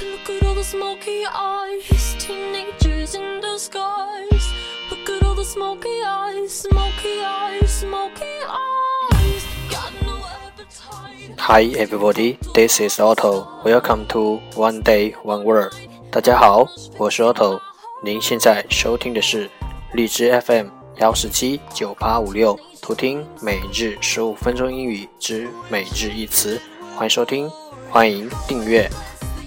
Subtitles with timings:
[0.00, 4.46] Look at all the smoky eyes, teenagers in disguise.
[4.90, 9.42] Look at all the smoky eyes, smoky eyes, smoky eyes.
[9.68, 11.40] Got no appetite.
[11.40, 13.48] Hi everybody, this is Otto.
[13.64, 15.72] Welcome to One Day One Word.
[16.12, 17.60] 大家好，我是 Otto。
[18.00, 19.50] 您现在收听的是
[19.94, 20.68] 荔枝 FM
[20.98, 26.60] 幺四七九八五六，图听每日十五分钟英语之每日一词。
[26.94, 27.50] 欢迎收听，
[27.90, 28.88] 欢迎订阅。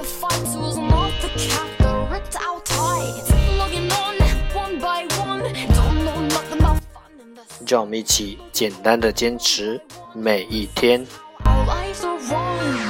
[0.00, 0.56] Turn cyber fights.
[0.56, 3.30] Was not the cat that ripped out tights.
[3.58, 4.16] Logging on
[4.54, 5.42] one by one.
[5.74, 7.70] Don't know nothing about fun in this.
[7.70, 9.80] 让我们一起简单的坚持
[10.14, 11.06] 每一天。
[11.44, 12.89] Our lives are wrong.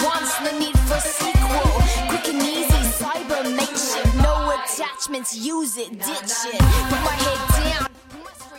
[0.00, 1.82] chat once, no need for a sequel.
[2.08, 4.14] Quick and easy, cyber makeshift.
[4.16, 6.58] No attachments, use it, ditch it.
[6.58, 7.88] Put my head down.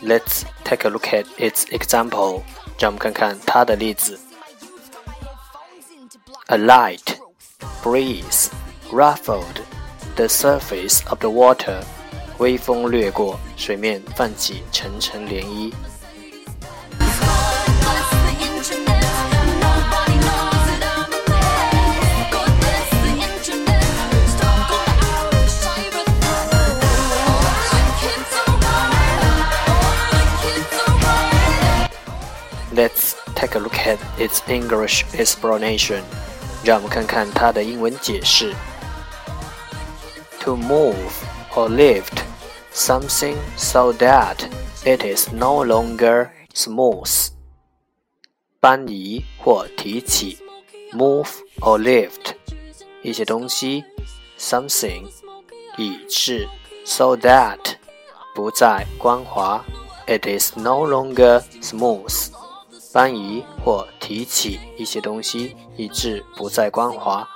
[0.00, 2.44] Let's take a look at its example.
[2.78, 4.20] 让我们看看它的例子。
[6.46, 7.18] A light
[7.82, 8.50] breeze
[8.92, 9.62] ruffled
[10.14, 11.82] the surface of the water.
[12.38, 15.72] 微风掠过，水面泛起层层涟漪。
[32.74, 36.02] Let's take a look at its English explanation.
[36.64, 38.54] 让我们看看它的英文解释。
[40.40, 41.12] To move
[41.54, 42.22] or lift
[42.74, 44.36] something so that
[44.84, 47.28] it is no longer smooth.
[48.60, 50.38] 搬移或提起，
[50.92, 51.28] move
[51.60, 52.34] or lift
[53.02, 53.84] 一些东西，
[54.38, 55.08] something
[55.76, 56.48] 以致，
[56.84, 57.58] so that
[58.34, 59.64] 不再光滑，
[60.06, 62.30] it is no longer smooth。
[62.93, 67.27] 搬移或提起一些东西，以致不再光滑。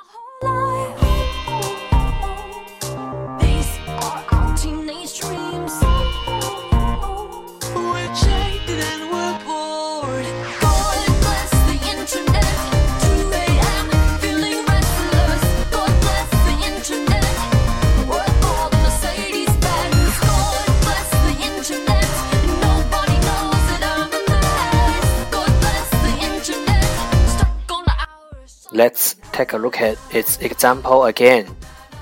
[28.73, 31.47] Let's take a look at its example again.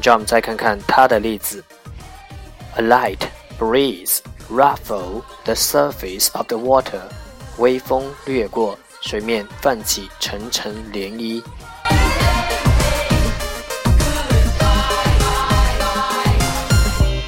[0.03, 1.65] 让我们再看看它的例子。
[2.77, 3.29] A light
[3.59, 7.03] breeze ruffle the surface of the water.
[7.59, 11.43] 微风掠过，水面泛起层层涟漪。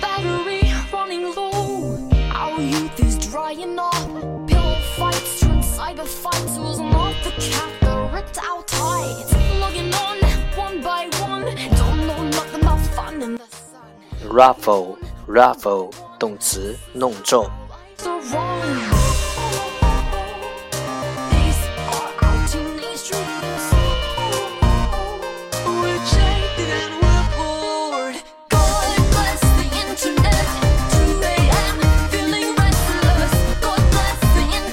[0.00, 1.99] Battery running low.
[2.32, 3.94] Our youth is drying up.
[4.46, 6.56] Pillow fights turn cyber fights.
[6.58, 8.95] Was not the cat that ripped our tights.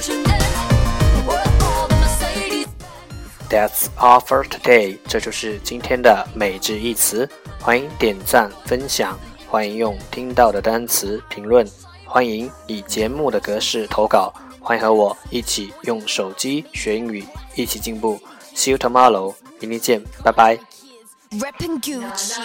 [0.00, 0.42] internet.
[1.26, 2.66] Work for the Mercedes.
[3.48, 4.98] That's all for today。
[5.06, 7.28] 这就是今天的每日一词。
[7.60, 9.18] 欢迎点赞分享，
[9.55, 11.65] 欢迎用听到的单词评论，
[12.05, 17.25] 欢迎以节目的格式投稿，欢迎和我一起用手机学英语，
[17.55, 18.19] 一起进步。
[18.53, 20.59] See you tomorrow，明天见，拜拜。
[21.39, 22.41] Reppin' Gucci.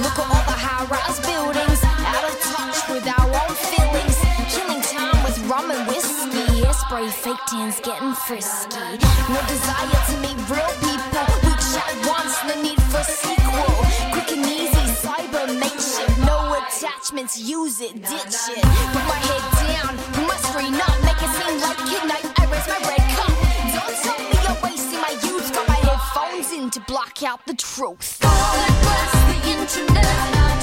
[0.00, 4.16] Look at all the high-rise buildings, out of touch with our own feelings.
[4.54, 6.62] Killing time with rum and whiskey.
[6.72, 8.78] Spray fake tans, getting frisky.
[9.28, 10.87] No desire to meet real people.
[17.18, 18.62] Attachments, use it, ditch it.
[18.62, 19.42] Put my head
[19.72, 22.24] down, put my screen up, make it seem like midnight.
[22.38, 23.32] I raise my red cup.
[23.74, 25.52] Don't tell me you're wasting my youth.
[25.52, 28.18] Got my headphones in to block out the truth.
[28.24, 30.57] All across the internet.